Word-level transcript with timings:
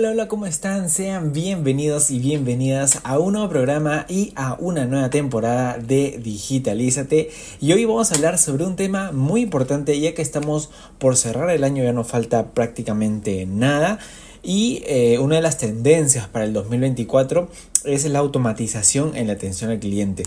Hola, 0.00 0.12
hola, 0.12 0.28
¿cómo 0.28 0.46
están? 0.46 0.88
Sean 0.88 1.34
bienvenidos 1.34 2.10
y 2.10 2.20
bienvenidas 2.20 3.00
a 3.04 3.18
un 3.18 3.34
nuevo 3.34 3.50
programa 3.50 4.06
y 4.08 4.32
a 4.34 4.54
una 4.58 4.86
nueva 4.86 5.10
temporada 5.10 5.76
de 5.76 6.18
Digitalízate. 6.24 7.28
Y 7.60 7.74
hoy 7.74 7.84
vamos 7.84 8.10
a 8.10 8.14
hablar 8.14 8.38
sobre 8.38 8.64
un 8.64 8.76
tema 8.76 9.12
muy 9.12 9.42
importante 9.42 10.00
ya 10.00 10.14
que 10.14 10.22
estamos 10.22 10.70
por 10.98 11.18
cerrar 11.18 11.50
el 11.50 11.64
año, 11.64 11.84
ya 11.84 11.92
no 11.92 12.04
falta 12.04 12.52
prácticamente 12.52 13.44
nada. 13.44 13.98
Y 14.42 14.82
eh, 14.86 15.18
una 15.18 15.36
de 15.36 15.42
las 15.42 15.58
tendencias 15.58 16.28
para 16.28 16.44
el 16.44 16.52
2024 16.52 17.48
es 17.84 18.04
la 18.06 18.18
automatización 18.18 19.16
en 19.16 19.26
la 19.26 19.34
atención 19.34 19.70
al 19.70 19.80
cliente. 19.80 20.22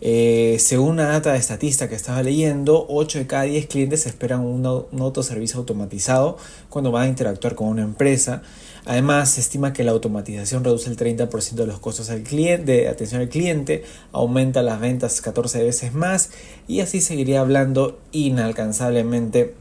Eh, 0.00 0.58
según 0.60 0.90
una 0.90 1.08
data 1.08 1.32
de 1.32 1.38
estatista 1.38 1.88
que 1.88 1.96
estaba 1.96 2.22
leyendo, 2.22 2.86
8 2.88 3.18
de 3.18 3.26
cada 3.26 3.42
10 3.42 3.66
clientes 3.66 4.06
esperan 4.06 4.40
un, 4.40 4.64
un 4.64 5.00
autoservicio 5.00 5.58
automatizado 5.58 6.36
cuando 6.68 6.92
van 6.92 7.04
a 7.04 7.08
interactuar 7.08 7.56
con 7.56 7.68
una 7.68 7.82
empresa. 7.82 8.42
Además, 8.84 9.32
se 9.32 9.40
estima 9.40 9.72
que 9.72 9.84
la 9.84 9.90
automatización 9.90 10.64
reduce 10.64 10.88
el 10.88 10.96
30% 10.96 11.54
de 11.54 11.66
los 11.66 11.80
costos 11.80 12.10
al 12.10 12.22
cliente, 12.22 12.72
de 12.72 12.88
atención 12.88 13.20
al 13.20 13.28
cliente, 13.28 13.84
aumenta 14.12 14.62
las 14.62 14.80
ventas 14.80 15.20
14 15.20 15.62
veces 15.62 15.92
más 15.92 16.30
y 16.68 16.80
así 16.80 17.00
seguiría 17.00 17.40
hablando 17.40 17.98
inalcanzablemente 18.12 19.54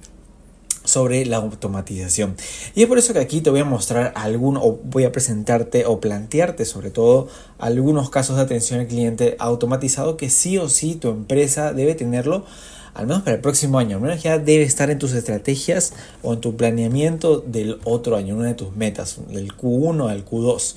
sobre 0.88 1.26
la 1.26 1.38
automatización. 1.38 2.36
Y 2.74 2.82
es 2.82 2.88
por 2.88 2.98
eso 2.98 3.14
que 3.14 3.20
aquí 3.20 3.42
te 3.42 3.50
voy 3.50 3.60
a 3.60 3.66
mostrar 3.66 4.14
algún 4.16 4.58
o 4.58 4.80
voy 4.84 5.04
a 5.04 5.12
presentarte 5.12 5.86
o 5.86 6.00
plantearte 6.00 6.66
sobre 6.66 6.92
todo 6.92 7.28
algunos 7.60 8.10
casos 8.10 8.38
de 8.38 8.44
atención 8.44 8.80
al 8.80 8.88
cliente 8.88 9.36
automatizado 9.40 10.18
que 10.18 10.30
sí 10.30 10.58
o 10.58 10.70
sí 10.70 10.96
tu 10.96 11.10
empresa 11.10 11.74
debe 11.74 11.94
tenerlo 11.94 12.46
al 12.94 13.06
menos 13.06 13.22
para 13.22 13.36
el 13.36 13.42
próximo 13.42 13.78
año, 13.78 13.98
al 13.98 14.02
menos 14.02 14.24
ya 14.24 14.40
debe 14.40 14.64
estar 14.64 14.90
en 14.90 14.98
tus 14.98 15.14
estrategias 15.14 15.94
o 16.24 16.34
en 16.34 16.42
tu 16.42 16.58
planeamiento 16.58 17.42
del 17.42 17.80
otro 17.84 18.16
año, 18.16 18.36
una 18.36 18.48
de 18.48 18.56
tus 18.56 18.76
metas, 18.76 19.20
del 19.30 19.56
Q1 19.56 20.10
al 20.10 20.26
Q2. 20.26 20.76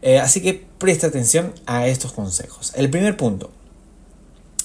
Eh, 0.00 0.18
así 0.18 0.40
que 0.40 0.64
presta 0.78 1.08
atención 1.08 1.52
a 1.66 1.86
estos 1.86 2.12
consejos. 2.12 2.72
El 2.74 2.88
primer 2.88 3.18
punto 3.18 3.50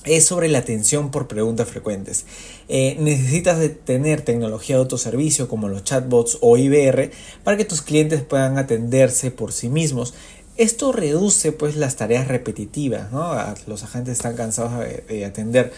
es 0.05 0.25
sobre 0.25 0.49
la 0.49 0.59
atención 0.59 1.11
por 1.11 1.27
preguntas 1.27 1.67
frecuentes. 1.67 2.25
Eh, 2.69 2.97
necesitas 2.99 3.59
tener 3.85 4.21
tecnología 4.21 4.75
de 4.75 4.81
autoservicio 4.81 5.47
como 5.47 5.69
los 5.69 5.83
chatbots 5.83 6.37
o 6.41 6.57
IBR 6.57 7.11
para 7.43 7.57
que 7.57 7.65
tus 7.65 7.81
clientes 7.81 8.21
puedan 8.21 8.57
atenderse 8.57 9.31
por 9.31 9.51
sí 9.51 9.69
mismos. 9.69 10.13
Esto 10.57 10.91
reduce 10.91 11.51
pues 11.51 11.75
las 11.75 11.95
tareas 11.95 12.27
repetitivas, 12.27 13.11
¿no? 13.11 13.33
Los 13.65 13.83
agentes 13.83 14.13
están 14.13 14.35
cansados 14.35 14.85
de 15.07 15.25
atender 15.25 15.73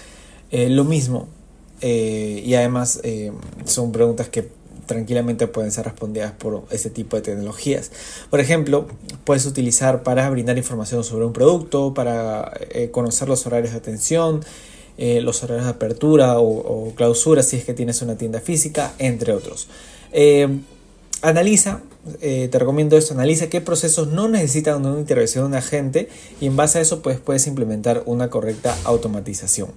eh, 0.51 0.69
lo 0.69 0.83
mismo, 0.83 1.27
eh, 1.81 2.41
y 2.45 2.55
además 2.55 3.01
son 3.65 3.91
preguntas 3.91 4.27
que 4.29 4.49
tranquilamente 4.86 5.47
pueden 5.47 5.72
ser 5.72 5.86
respondidas 5.86 6.31
por 6.31 6.64
ese 6.72 6.89
tipo 6.89 7.16
de 7.16 7.22
tecnologías. 7.22 7.91
Por 8.30 8.39
ejemplo, 8.39 8.88
puedes 9.23 9.45
utilizar 9.45 10.03
para 10.03 10.30
brindar 10.30 10.58
información 10.58 11.03
sobre 11.03 11.25
un 11.25 11.33
producto, 11.33 11.94
para 11.94 12.52
conocer 12.92 13.27
los 13.27 13.45
horarios 13.45 13.72
de 13.72 13.77
atención, 13.77 14.44
los 14.97 15.44
horarios 15.44 15.66
de 15.66 15.72
apertura 15.72 16.39
o, 16.39 16.94
clausura 16.95 17.44
si 17.44 17.58
es 17.58 17.66
que 17.66 17.73
tienes 17.73 18.02
una 18.02 18.17
tienda 18.17 18.39
física, 18.39 18.94
entre 19.00 19.33
otros. 19.33 19.67
analiza, 21.22 21.81
te 22.20 22.49
recomiendo 22.53 22.97
esto, 22.97 23.14
analiza 23.14 23.49
qué 23.49 23.61
procesos 23.61 24.09
no 24.09 24.27
necesitan 24.27 24.86
una 24.86 24.99
intervención 24.99 25.45
de 25.45 25.48
un 25.48 25.55
agente 25.55 26.09
y 26.39 26.45
en 26.48 26.55
base 26.55 26.77
a 26.77 26.82
eso 26.82 27.02
pues, 27.02 27.20
puedes 27.20 27.48
implementar 27.48 28.04
una 28.05 28.30
correcta 28.30 28.77
automatización. 28.83 29.70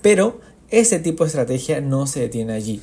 Pero 0.00 0.40
ese 0.70 0.98
tipo 0.98 1.24
de 1.24 1.28
estrategia 1.28 1.80
no 1.80 2.06
se 2.06 2.20
detiene 2.20 2.54
allí. 2.54 2.80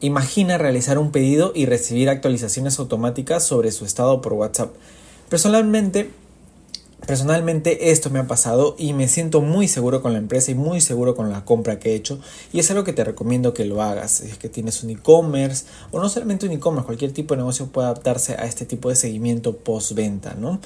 Imagina 0.00 0.58
realizar 0.58 0.98
un 0.98 1.10
pedido 1.10 1.52
y 1.54 1.66
recibir 1.66 2.10
actualizaciones 2.10 2.78
automáticas 2.78 3.46
sobre 3.46 3.72
su 3.72 3.84
estado 3.84 4.20
por 4.20 4.34
WhatsApp. 4.34 4.74
Personalmente, 5.28 6.10
Personalmente 7.04 7.90
esto 7.90 8.08
me 8.08 8.18
ha 8.18 8.26
pasado 8.26 8.74
y 8.78 8.94
me 8.94 9.06
siento 9.06 9.42
muy 9.42 9.68
seguro 9.68 10.00
con 10.00 10.14
la 10.14 10.18
empresa 10.18 10.50
y 10.50 10.54
muy 10.54 10.80
seguro 10.80 11.14
con 11.14 11.30
la 11.30 11.44
compra 11.44 11.78
que 11.78 11.90
he 11.90 11.94
hecho 11.94 12.18
y 12.54 12.58
es 12.58 12.70
algo 12.70 12.84
que 12.84 12.94
te 12.94 13.04
recomiendo 13.04 13.52
que 13.52 13.66
lo 13.66 13.82
hagas. 13.82 14.12
Si 14.12 14.28
es 14.28 14.38
que 14.38 14.48
tienes 14.48 14.82
un 14.82 14.90
e-commerce 14.90 15.66
o 15.90 16.00
no 16.00 16.08
solamente 16.08 16.46
un 16.46 16.52
e-commerce, 16.52 16.86
cualquier 16.86 17.12
tipo 17.12 17.34
de 17.34 17.38
negocio 17.38 17.66
puede 17.66 17.88
adaptarse 17.88 18.32
a 18.32 18.46
este 18.46 18.64
tipo 18.64 18.88
de 18.88 18.96
seguimiento 18.96 19.56
post-venta, 19.58 20.34
¿no? 20.34 20.58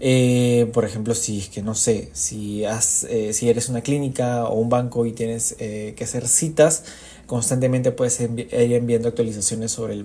Eh, 0.00 0.68
por 0.74 0.84
ejemplo, 0.84 1.14
si 1.14 1.38
es 1.38 1.48
que 1.48 1.62
no 1.62 1.76
sé, 1.76 2.10
si, 2.12 2.64
has, 2.64 3.04
eh, 3.04 3.32
si 3.32 3.48
eres 3.48 3.68
una 3.68 3.80
clínica 3.80 4.44
o 4.46 4.54
un 4.54 4.68
banco 4.68 5.06
y 5.06 5.12
tienes 5.12 5.54
eh, 5.60 5.94
que 5.96 6.02
hacer 6.02 6.26
citas, 6.26 6.82
constantemente 7.26 7.92
puedes 7.92 8.20
ir 8.20 8.48
enviando 8.50 9.08
actualizaciones 9.08 9.70
sobre 9.70 9.94
el 9.94 10.04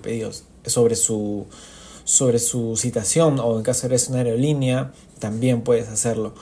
sobre 0.64 0.94
su 0.94 1.46
sobre 2.04 2.38
su 2.38 2.76
citación 2.76 3.38
o 3.38 3.56
en 3.56 3.62
caso 3.62 3.86
eres 3.86 4.08
una 4.08 4.18
aerolínea 4.18 4.92
también 5.18 5.62
puedes 5.62 5.88
hacerlo. 5.88 6.34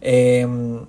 Em, 0.00 0.86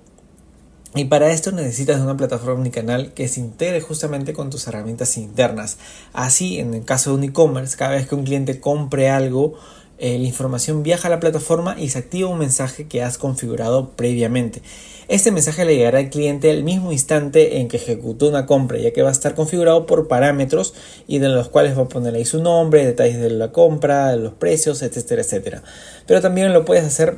y 0.94 1.04
para 1.04 1.30
esto 1.32 1.52
necesitas 1.52 2.00
una 2.00 2.16
plataforma 2.16 2.54
omnicanal 2.54 3.12
que 3.14 3.28
se 3.28 3.40
integre 3.40 3.80
justamente 3.80 4.32
con 4.32 4.50
tus 4.50 4.66
herramientas 4.66 5.16
internas. 5.16 5.78
Así, 6.12 6.58
en 6.58 6.74
el 6.74 6.84
caso 6.84 7.10
de 7.10 7.16
un 7.16 7.24
e-commerce, 7.24 7.76
cada 7.76 7.92
vez 7.92 8.08
que 8.08 8.14
un 8.14 8.24
cliente 8.24 8.60
compre 8.60 9.10
algo, 9.10 9.54
eh, 9.98 10.18
la 10.18 10.26
información 10.26 10.82
viaja 10.82 11.08
a 11.08 11.10
la 11.10 11.20
plataforma 11.20 11.76
y 11.78 11.88
se 11.88 11.98
activa 11.98 12.28
un 12.28 12.38
mensaje 12.38 12.86
que 12.86 13.02
has 13.02 13.18
configurado 13.18 13.90
previamente. 13.90 14.62
Este 15.08 15.30
mensaje 15.30 15.64
le 15.64 15.74
llegará 15.74 15.98
al 15.98 16.10
cliente 16.10 16.50
al 16.50 16.62
mismo 16.62 16.92
instante 16.92 17.58
en 17.58 17.68
que 17.68 17.78
ejecutó 17.78 18.28
una 18.28 18.46
compra, 18.46 18.78
ya 18.78 18.92
que 18.92 19.02
va 19.02 19.08
a 19.08 19.12
estar 19.12 19.34
configurado 19.34 19.86
por 19.86 20.06
parámetros 20.06 20.74
y 21.06 21.18
de 21.18 21.28
los 21.28 21.48
cuales 21.48 21.76
va 21.76 21.82
a 21.82 21.88
poner 21.88 22.14
ahí 22.14 22.24
su 22.24 22.42
nombre, 22.42 22.84
detalles 22.84 23.18
de 23.18 23.30
la 23.30 23.50
compra, 23.50 24.14
los 24.16 24.34
precios, 24.34 24.82
etcétera, 24.82 25.22
etcétera. 25.22 25.62
Pero 26.06 26.20
también 26.20 26.52
lo 26.52 26.64
puedes 26.64 26.84
hacer 26.84 27.16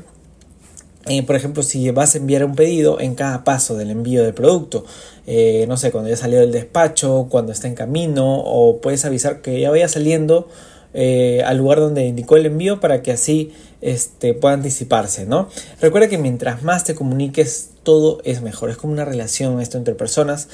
eh, 1.06 1.22
por 1.22 1.34
ejemplo, 1.34 1.62
si 1.62 1.90
vas 1.90 2.14
a 2.14 2.18
enviar 2.18 2.44
un 2.44 2.54
pedido 2.54 3.00
en 3.00 3.14
cada 3.14 3.42
paso 3.42 3.74
del 3.74 3.90
envío 3.90 4.22
del 4.22 4.34
producto, 4.34 4.84
eh, 5.26 5.64
no 5.66 5.78
sé, 5.78 5.90
cuando 5.90 6.10
ya 6.10 6.16
salió 6.16 6.40
del 6.40 6.52
despacho, 6.52 7.26
cuando 7.30 7.52
está 7.52 7.68
en 7.68 7.74
camino, 7.74 8.38
o 8.38 8.80
puedes 8.80 9.04
avisar 9.06 9.40
que 9.40 9.58
ya 9.58 9.70
vaya 9.70 9.88
saliendo 9.88 10.48
eh, 10.92 11.42
al 11.44 11.58
lugar 11.58 11.78
donde 11.78 12.04
indicó 12.06 12.36
el 12.36 12.46
envío 12.46 12.80
para 12.80 13.02
que 13.02 13.12
así 13.12 13.52
este, 13.80 14.34
pueda 14.34 14.54
anticiparse, 14.54 15.26
¿no? 15.26 15.48
Recuerda 15.80 16.08
que 16.08 16.18
mientras 16.18 16.62
más 16.62 16.84
te 16.84 16.94
comuniques, 16.94 17.70
todo 17.82 18.20
es 18.24 18.42
mejor. 18.42 18.70
Es 18.70 18.76
como 18.76 18.92
una 18.92 19.04
relación 19.04 19.60
esto 19.60 19.78
entre 19.78 19.94
personas, 19.94 20.48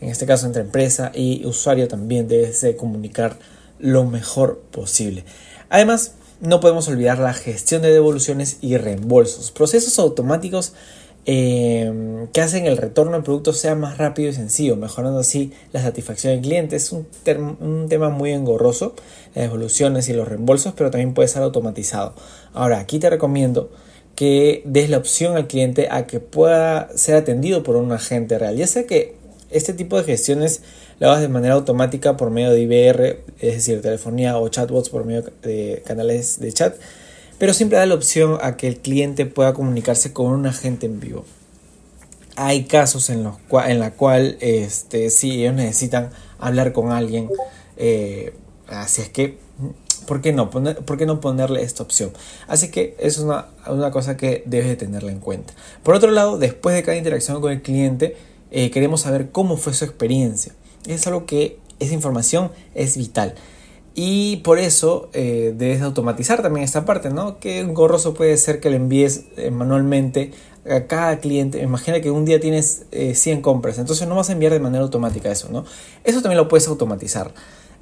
en 0.00 0.10
este 0.10 0.26
caso 0.26 0.46
entre 0.46 0.62
empresa 0.62 1.10
y 1.14 1.44
usuario 1.46 1.88
también 1.88 2.28
debes 2.28 2.60
de 2.60 2.76
comunicar 2.76 3.38
lo 3.78 4.04
mejor 4.04 4.60
posible. 4.70 5.24
Además, 5.70 6.12
no 6.40 6.60
podemos 6.60 6.86
olvidar 6.88 7.18
la 7.18 7.34
gestión 7.34 7.82
de 7.82 7.92
devoluciones 7.92 8.58
y 8.60 8.76
reembolsos, 8.76 9.50
procesos 9.50 9.98
automáticos 9.98 10.72
eh, 11.30 12.26
que 12.32 12.40
hacen 12.40 12.64
el 12.64 12.78
retorno 12.78 13.12
del 13.12 13.22
producto 13.22 13.52
sea 13.52 13.74
más 13.74 13.98
rápido 13.98 14.30
y 14.30 14.32
sencillo, 14.32 14.76
mejorando 14.76 15.18
así 15.18 15.52
la 15.72 15.82
satisfacción 15.82 16.32
del 16.32 16.40
cliente. 16.40 16.76
Es 16.76 16.90
un, 16.90 17.06
tema 17.90 18.08
muy 18.08 18.32
engorroso, 18.32 18.94
las 19.34 19.44
devoluciones 19.44 20.08
y 20.08 20.14
los 20.14 20.26
reembolsos, 20.26 20.72
pero 20.74 20.90
también 20.90 21.12
puede 21.12 21.28
ser 21.28 21.42
automatizado. 21.42 22.14
Ahora, 22.54 22.78
aquí 22.78 22.98
te 22.98 23.10
recomiendo 23.10 23.70
que 24.14 24.62
des 24.64 24.88
la 24.88 24.96
opción 24.96 25.36
al 25.36 25.48
cliente 25.48 25.88
a 25.90 26.06
que 26.06 26.18
pueda 26.18 26.88
ser 26.96 27.16
atendido 27.16 27.62
por 27.62 27.76
un 27.76 27.92
agente 27.92 28.38
real. 28.38 28.56
Ya 28.56 28.66
sé 28.66 28.86
que 28.86 29.14
este 29.50 29.74
tipo 29.74 29.98
de 29.98 30.04
gestiones 30.04 30.62
lo 30.98 31.08
hagas 31.10 31.20
de 31.20 31.28
manera 31.28 31.52
automática 31.52 32.16
por 32.16 32.30
medio 32.30 32.52
de 32.52 32.62
IBR, 32.62 33.18
es 33.38 33.54
decir, 33.54 33.82
telefonía 33.82 34.38
o 34.38 34.48
chatbots 34.48 34.88
por 34.88 35.04
medio 35.04 35.24
de 35.42 35.82
canales 35.84 36.40
de 36.40 36.52
chat 36.54 36.74
pero 37.38 37.54
siempre 37.54 37.78
da 37.78 37.86
la 37.86 37.94
opción 37.94 38.38
a 38.42 38.56
que 38.56 38.68
el 38.68 38.78
cliente 38.78 39.26
pueda 39.26 39.54
comunicarse 39.54 40.12
con 40.12 40.32
un 40.32 40.46
agente 40.46 40.86
en 40.86 41.00
vivo. 41.00 41.24
Hay 42.36 42.64
casos 42.64 43.10
en 43.10 43.24
los 43.24 43.36
en 43.66 43.80
la 43.80 43.92
cual 43.92 44.36
este, 44.40 45.10
sí, 45.10 45.40
ellos 45.42 45.54
necesitan 45.54 46.10
hablar 46.38 46.72
con 46.72 46.92
alguien, 46.92 47.28
eh, 47.76 48.32
así 48.68 49.02
es 49.02 49.08
que, 49.08 49.38
¿por 50.06 50.20
qué, 50.20 50.32
no? 50.32 50.50
Poner, 50.50 50.76
¿por 50.84 50.98
qué 50.98 51.06
no 51.06 51.20
ponerle 51.20 51.62
esta 51.62 51.82
opción? 51.82 52.12
Así 52.46 52.70
que 52.70 52.96
es 52.98 53.18
una, 53.18 53.48
una 53.66 53.90
cosa 53.90 54.16
que 54.16 54.42
debes 54.46 54.68
de 54.68 54.76
tenerla 54.76 55.10
en 55.10 55.20
cuenta. 55.20 55.52
Por 55.82 55.94
otro 55.94 56.10
lado, 56.10 56.38
después 56.38 56.76
de 56.76 56.82
cada 56.82 56.96
interacción 56.96 57.40
con 57.40 57.50
el 57.50 57.62
cliente, 57.62 58.16
eh, 58.50 58.70
queremos 58.70 59.02
saber 59.02 59.30
cómo 59.30 59.56
fue 59.56 59.74
su 59.74 59.84
experiencia. 59.84 60.54
Es 60.86 61.06
algo 61.06 61.26
que 61.26 61.58
esa 61.80 61.94
información 61.94 62.50
es 62.74 62.96
vital. 62.96 63.34
Y 64.00 64.36
por 64.44 64.60
eso 64.60 65.10
eh, 65.12 65.52
debes 65.56 65.82
automatizar 65.82 66.40
también 66.40 66.62
esta 66.62 66.84
parte, 66.84 67.10
¿no? 67.10 67.40
Que 67.40 67.64
gorroso 67.64 68.14
puede 68.14 68.36
ser 68.36 68.60
que 68.60 68.70
le 68.70 68.76
envíes 68.76 69.24
eh, 69.36 69.50
manualmente 69.50 70.30
a 70.70 70.86
cada 70.86 71.18
cliente. 71.18 71.60
Imagina 71.62 72.00
que 72.00 72.12
un 72.12 72.24
día 72.24 72.38
tienes 72.38 72.84
100 72.92 73.42
compras, 73.42 73.76
entonces 73.76 74.06
no 74.06 74.14
vas 74.14 74.28
a 74.28 74.34
enviar 74.34 74.52
de 74.52 74.60
manera 74.60 74.84
automática 74.84 75.32
eso, 75.32 75.48
¿no? 75.50 75.64
Eso 76.04 76.22
también 76.22 76.36
lo 76.36 76.46
puedes 76.46 76.68
automatizar. 76.68 77.34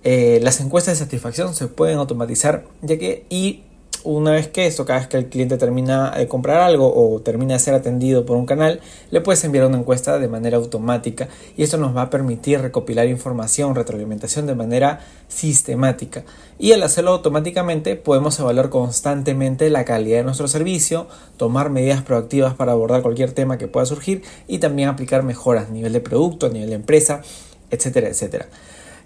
las 0.02 0.60
encuestas 0.62 0.98
de 0.98 1.04
satisfacción 1.04 1.54
se 1.54 1.66
pueden 1.66 1.98
automatizar, 1.98 2.64
ya 2.80 2.96
que 2.96 3.26
y 3.28 3.64
una 4.06 4.30
vez 4.30 4.48
que 4.48 4.66
esto, 4.66 4.84
cada 4.84 5.00
vez 5.00 5.08
que 5.08 5.16
el 5.16 5.26
cliente 5.26 5.58
termina 5.58 6.12
de 6.12 6.28
comprar 6.28 6.60
algo 6.60 6.92
o 6.94 7.20
termina 7.20 7.54
de 7.54 7.60
ser 7.60 7.74
atendido 7.74 8.24
por 8.24 8.36
un 8.36 8.46
canal, 8.46 8.80
le 9.10 9.20
puedes 9.20 9.42
enviar 9.44 9.66
una 9.66 9.78
encuesta 9.78 10.18
de 10.18 10.28
manera 10.28 10.56
automática 10.56 11.28
y 11.56 11.64
esto 11.64 11.76
nos 11.76 11.94
va 11.94 12.02
a 12.02 12.10
permitir 12.10 12.60
recopilar 12.60 13.08
información, 13.08 13.74
retroalimentación 13.74 14.46
de 14.46 14.54
manera 14.54 15.00
sistemática. 15.28 16.24
Y 16.58 16.72
al 16.72 16.82
hacerlo 16.84 17.10
automáticamente 17.10 17.96
podemos 17.96 18.38
evaluar 18.38 18.70
constantemente 18.70 19.68
la 19.70 19.84
calidad 19.84 20.18
de 20.18 20.24
nuestro 20.24 20.46
servicio, 20.46 21.08
tomar 21.36 21.70
medidas 21.70 22.02
proactivas 22.02 22.54
para 22.54 22.72
abordar 22.72 23.02
cualquier 23.02 23.32
tema 23.32 23.58
que 23.58 23.66
pueda 23.66 23.86
surgir 23.86 24.22
y 24.46 24.58
también 24.58 24.88
aplicar 24.88 25.24
mejoras 25.24 25.68
a 25.68 25.72
nivel 25.72 25.92
de 25.92 26.00
producto, 26.00 26.46
a 26.46 26.50
nivel 26.50 26.68
de 26.68 26.76
empresa, 26.76 27.22
etcétera, 27.70 28.08
etcétera. 28.08 28.46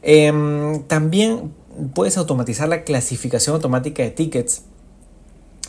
Em, 0.02 0.82
también 0.84 1.52
puedes 1.94 2.18
automatizar 2.18 2.68
la 2.68 2.84
clasificación 2.84 3.54
automática 3.54 4.02
de 4.02 4.10
tickets 4.10 4.64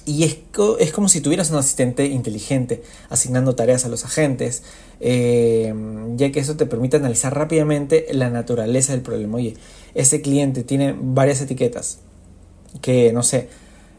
y 0.06 0.24
es, 0.24 0.38
es, 0.80 0.92
como 0.92 1.09
si 1.09 1.21
tuvieras 1.21 1.51
un 1.51 1.57
asistente 1.57 2.06
inteligente 2.06 2.83
asignando 3.09 3.56
tareas 3.56 3.86
a 3.86 3.89
los 3.89 4.03
agentes, 4.06 4.63
eh, 5.00 5.74
ya 6.15 6.31
que 6.31 6.39
eso 6.39 6.56
te 6.56 6.65
permite 6.65 6.98
analizar 6.98 7.36
rápidamente 7.36 8.07
la 8.12 8.30
naturaleza 8.30 8.94
del 8.94 9.01
problema. 9.01 9.38
Oye, 9.38 9.56
ese 9.94 10.21
cliente 10.21 10.63
tiene 10.63 10.95
varias 11.00 11.42
etiquetas 11.42 12.00
que, 12.81 13.13
no 13.13 13.24
sé, 13.24 13.50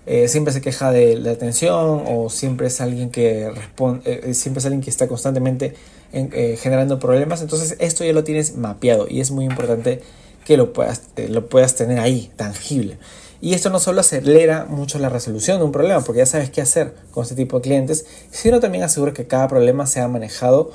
eh, 0.06 0.26
siempre 0.26 0.52
se 0.52 0.60
queja 0.60 0.90
de 0.90 1.16
la 1.16 1.30
atención 1.30 2.02
o 2.06 2.28
siempre 2.28 2.66
es 2.66 2.80
alguien 2.80 3.10
que 3.10 3.50
responde, 3.50 4.02
eh, 4.30 4.34
siempre 4.34 4.58
es 4.58 4.66
alguien 4.66 4.82
que 4.82 4.90
está 4.90 5.06
constantemente 5.06 5.74
generando 6.12 6.98
problemas. 6.98 7.40
Entonces 7.40 7.76
esto 7.78 8.04
ya 8.04 8.12
lo 8.12 8.22
tienes 8.22 8.56
mapeado 8.56 9.06
y 9.08 9.20
es 9.20 9.30
muy 9.30 9.46
importante 9.46 10.02
que 10.44 10.58
lo 10.58 10.74
puedas, 10.74 11.02
lo 11.28 11.48
puedas 11.48 11.74
tener 11.74 12.00
ahí, 12.00 12.30
tangible. 12.36 12.98
Y 13.42 13.54
esto 13.54 13.70
no 13.70 13.80
solo 13.80 14.02
acelera 14.02 14.66
mucho 14.66 15.00
la 15.00 15.08
resolución 15.08 15.58
de 15.58 15.64
un 15.64 15.72
problema, 15.72 16.00
porque 16.00 16.20
ya 16.20 16.26
sabes 16.26 16.50
qué 16.50 16.60
hacer 16.60 16.94
con 17.10 17.24
este 17.24 17.34
tipo 17.34 17.56
de 17.56 17.62
clientes, 17.62 18.06
sino 18.30 18.60
también 18.60 18.84
asegura 18.84 19.12
que 19.12 19.26
cada 19.26 19.48
problema 19.48 19.84
sea 19.86 20.06
manejado 20.06 20.70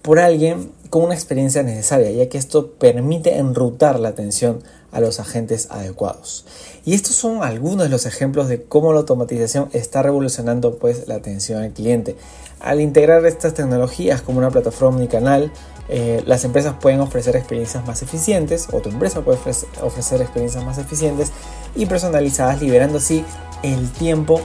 por 0.00 0.18
alguien 0.18 0.72
con 0.88 1.02
una 1.02 1.14
experiencia 1.14 1.62
necesaria, 1.62 2.10
ya 2.10 2.30
que 2.30 2.38
esto 2.38 2.70
permite 2.70 3.36
enrutar 3.36 4.00
la 4.00 4.08
atención 4.08 4.62
a 4.92 5.00
los 5.00 5.20
agentes 5.20 5.68
adecuados. 5.70 6.46
Y 6.86 6.94
estos 6.94 7.14
son 7.14 7.42
algunos 7.42 7.84
de 7.84 7.90
los 7.90 8.06
ejemplos 8.06 8.48
de 8.48 8.62
cómo 8.62 8.94
la 8.94 9.00
automatización 9.00 9.68
está 9.74 10.00
revolucionando 10.02 10.78
pues 10.78 11.08
la 11.08 11.16
atención 11.16 11.62
al 11.62 11.72
cliente. 11.72 12.16
Al 12.60 12.80
integrar 12.80 13.24
estas 13.26 13.54
tecnologías 13.54 14.22
como 14.22 14.38
una 14.38 14.50
plataforma 14.50 15.02
y 15.02 15.08
canal, 15.08 15.52
eh, 15.88 16.22
las 16.26 16.44
empresas 16.44 16.74
pueden 16.80 17.00
ofrecer 17.00 17.36
experiencias 17.36 17.86
más 17.86 18.02
eficientes 18.02 18.68
o 18.72 18.80
tu 18.80 18.88
empresa 18.88 19.20
puede 19.20 19.38
ofrecer 19.38 20.20
experiencias 20.20 20.64
más 20.64 20.78
eficientes 20.78 21.32
y 21.76 21.86
personalizadas, 21.86 22.60
liberando 22.60 22.98
así 22.98 23.24
el 23.62 23.90
tiempo 23.92 24.40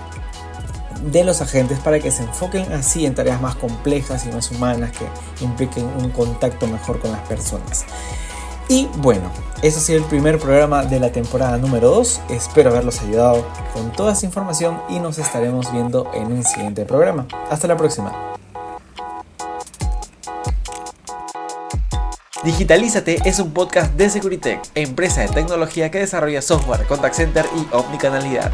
de 1.06 1.24
los 1.24 1.42
agentes 1.42 1.80
para 1.80 2.00
que 2.00 2.12
se 2.12 2.24
enfoquen 2.24 2.72
así 2.74 3.06
en 3.06 3.16
tareas 3.16 3.42
más 3.42 3.56
complejas 3.56 4.26
y 4.26 4.30
más 4.30 4.52
humanas 4.52 4.92
que 4.92 5.44
impliquen 5.44 5.86
un 5.86 6.12
contacto 6.12 6.68
mejor 6.68 7.00
con 7.00 7.12
las 7.12 7.22
personas. 7.28 7.86
Y 8.72 8.88
bueno, 9.00 9.30
eso 9.62 9.80
ha 9.80 9.82
sido 9.82 10.00
el 10.00 10.06
primer 10.06 10.40
programa 10.40 10.86
de 10.86 10.98
la 10.98 11.12
temporada 11.12 11.58
número 11.58 11.90
2. 11.90 12.22
Espero 12.30 12.70
haberlos 12.70 13.02
ayudado 13.02 13.46
con 13.74 13.92
toda 13.92 14.14
esa 14.14 14.26
información 14.26 14.82
y 14.88 15.00
nos 15.00 15.18
estaremos 15.18 15.70
viendo 15.74 16.10
en 16.14 16.32
un 16.32 16.42
siguiente 16.46 16.86
programa. 16.86 17.28
Hasta 17.50 17.68
la 17.68 17.76
próxima. 17.76 18.14
Digitalízate 22.46 23.20
es 23.26 23.40
un 23.40 23.52
podcast 23.52 23.94
de 23.96 24.10
Securitech, 24.10 24.62
empresa 24.74 25.20
de 25.20 25.28
tecnología 25.28 25.92
que 25.92 26.00
desarrolla 26.00 26.42
software, 26.42 26.88
contact 26.88 27.16
center 27.16 27.46
y 27.54 27.76
omnicanalidad. 27.76 28.54